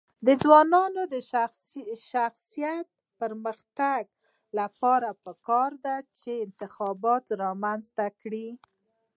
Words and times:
د 0.25 0.27
ځوانانو 0.43 1.01
د 1.13 1.15
شخصي 2.17 2.63
پرمختګ 3.19 4.03
لپاره 4.57 5.09
پکار 5.23 5.71
ده 5.85 5.95
چې 6.19 6.31
انتخابونه 6.45 7.31
رامنځته 7.43 8.05
کړي. 8.21 8.47